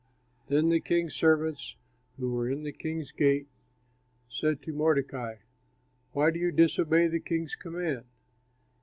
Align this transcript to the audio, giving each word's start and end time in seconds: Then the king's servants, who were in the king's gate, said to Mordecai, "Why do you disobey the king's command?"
Then 0.47 0.69
the 0.69 0.79
king's 0.79 1.13
servants, 1.13 1.75
who 2.17 2.33
were 2.33 2.49
in 2.49 2.63
the 2.63 2.71
king's 2.71 3.11
gate, 3.11 3.47
said 4.27 4.63
to 4.63 4.73
Mordecai, 4.73 5.35
"Why 6.13 6.31
do 6.31 6.39
you 6.39 6.51
disobey 6.51 7.07
the 7.07 7.19
king's 7.19 7.53
command?" 7.53 8.05